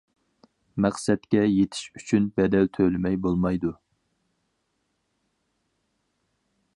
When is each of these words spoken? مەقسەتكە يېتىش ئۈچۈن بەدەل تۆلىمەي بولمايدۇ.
مەقسەتكە 0.85 1.43
يېتىش 1.47 1.83
ئۈچۈن 1.99 2.25
بەدەل 2.39 2.65
تۆلىمەي 2.77 3.19
بولمايدۇ. 3.27 3.75